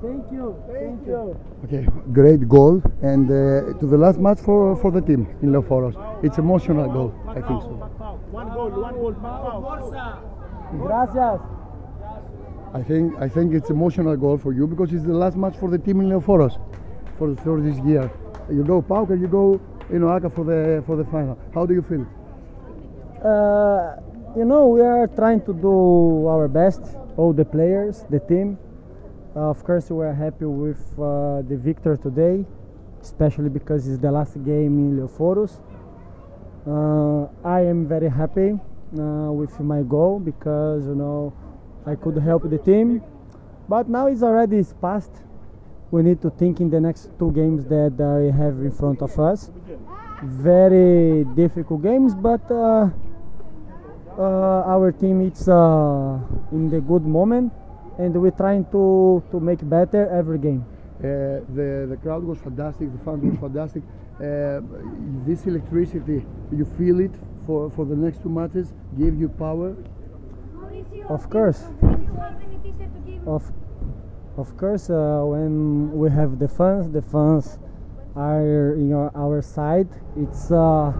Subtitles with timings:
[0.00, 0.54] Thank you.
[0.72, 1.36] Thank you.
[1.64, 5.96] Okay, great goal, and uh, to the last match for for the team in Leoforos.
[6.22, 7.74] It's emotional goal, I think so.
[8.30, 10.18] One goal, one goal, Pau.
[10.86, 11.40] Gracias.
[12.74, 15.68] I think I think it's emotional goal for you because it's the last match for
[15.68, 16.54] the team in Leoforos
[17.18, 18.10] for for this year.
[18.50, 19.60] You go PAOK and you go
[19.90, 21.36] in OAKA for the for the final.
[21.54, 22.06] How do you feel?
[23.24, 23.96] Uh,
[24.36, 26.82] you know, we are trying to do our best,
[27.16, 28.58] all the players, the team.
[29.38, 32.44] Uh, of course, we are happy with uh, the victor today,
[33.00, 35.60] especially because it's the last game in Leoforos.
[36.66, 38.58] Uh, I am very happy
[38.90, 41.32] with my goal because you know
[41.86, 43.00] I could help the team,
[43.68, 45.12] but now it's already past.
[45.92, 49.02] We need to think in the next two games that uh, we have in front
[49.02, 49.52] of us.
[50.20, 52.90] Very difficult games, but uh,
[54.18, 57.52] uh, our team is in the good moment,
[57.98, 60.64] and we're trying to to make better every game.
[60.98, 62.90] Uh, the the crowd was fantastic.
[62.92, 63.82] The fans was fantastic.
[64.18, 64.60] Uh,
[65.26, 67.14] this electricity, you feel it
[67.46, 68.72] for for the next two matches.
[68.98, 69.76] Give you power.
[71.08, 71.64] Of course.
[73.26, 73.52] Of
[74.36, 77.58] of course, uh, when we have the fans, the fans
[78.14, 79.88] are in our, our side.
[80.16, 80.92] It's uh,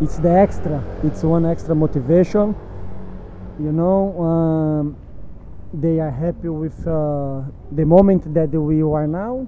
[0.00, 0.82] it's the extra.
[1.02, 2.54] It's one extra motivation.
[3.58, 4.96] You know, um,
[5.80, 9.46] they are happy with uh, the moment that we are now.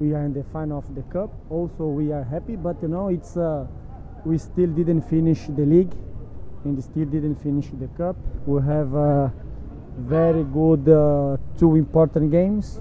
[0.00, 1.30] We are in the final of the cup.
[1.50, 3.66] Also, we are happy, but you know, it's uh,
[4.24, 5.92] we still didn't finish the league,
[6.64, 8.16] and still didn't finish the cup.
[8.46, 9.28] We have uh,
[9.98, 12.80] very good uh, two important games,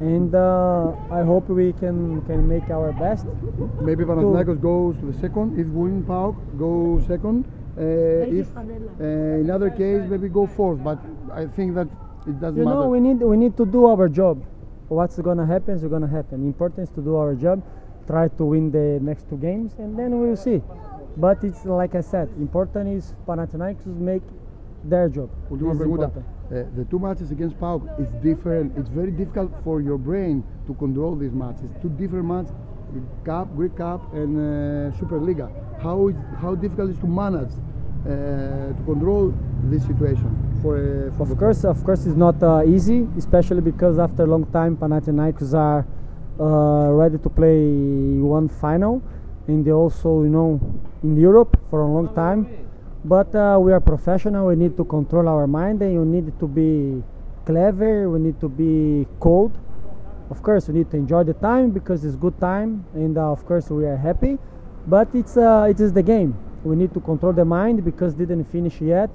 [0.00, 3.26] and uh, I hope we can can make our best.
[3.80, 5.58] Maybe Panathinaikos goes to the second.
[5.58, 7.46] If win PAOK, go second.
[7.76, 7.80] Uh,
[8.40, 8.62] if uh,
[9.40, 10.82] in other case, maybe go fourth.
[10.84, 10.98] But
[11.32, 11.88] I think that
[12.26, 12.80] it doesn't You matter.
[12.80, 14.44] know, we need we need to do our job.
[14.88, 16.44] What's gonna happen is gonna happen.
[16.44, 17.62] Important is to do our job,
[18.06, 20.60] try to win the next two games, and then we'll see.
[21.16, 24.22] But it's like I said, important is Panathinaikos make
[24.84, 25.30] their job.
[25.50, 26.10] Última pregunta.
[26.50, 28.76] Uh, the two matches against PAOK is different.
[28.76, 31.70] It's very difficult for your brain to control these matches.
[31.80, 32.52] Two different matches,
[33.24, 35.48] Cup, Greek Cup, and uh, Superliga.
[35.82, 38.08] How is, how difficult is to manage uh,
[38.76, 40.30] to control this situation
[40.62, 44.22] for, uh, for Of the- course, of course, it's not uh, easy, especially because after
[44.24, 45.86] a long time, Panathinaikos are
[46.40, 49.02] uh, ready to play one final,
[49.46, 50.60] and they also, you know,
[51.02, 52.46] in Europe for a long time.
[53.04, 54.46] But uh, we are professional.
[54.46, 57.02] We need to control our mind, and you need to be
[57.44, 58.08] clever.
[58.08, 59.52] We need to be cold.
[60.32, 63.44] Of course, we need to enjoy the time because it's good time, and uh, of
[63.44, 64.38] course, we are happy.
[64.86, 66.32] But it's uh, it is the game.
[66.64, 69.10] We need to control the mind because didn't finish yet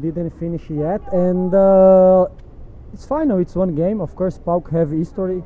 [0.00, 2.26] didn't finish yet and uh,
[2.92, 5.42] it's final it's one game of course PAOK have history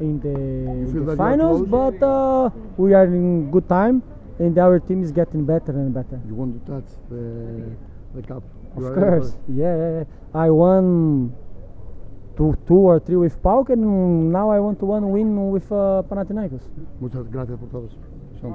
[0.00, 4.02] in the, feel the that you are finals but uh, we are in good time
[4.38, 7.72] and our team is getting better and better You want to touch the,
[8.14, 8.42] the cup.
[8.76, 10.04] Of are ready for course yeah, yeah, yeah.
[10.34, 11.34] I won
[12.36, 16.02] two, two or three with PAOK and now I want to one win with uh,
[16.08, 16.62] Panathinaikos
[17.00, 17.88] Muchas gracias por todo.
[18.40, 18.54] Son.